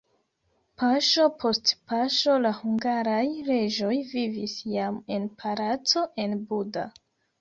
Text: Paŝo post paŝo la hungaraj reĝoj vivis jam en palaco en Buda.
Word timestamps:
Paŝo 0.83 1.25
post 1.43 1.73
paŝo 1.91 2.37
la 2.45 2.53
hungaraj 2.61 3.21
reĝoj 3.51 3.93
vivis 4.15 4.57
jam 4.73 4.99
en 5.19 5.29
palaco 5.43 6.05
en 6.25 6.35
Buda. 6.53 6.89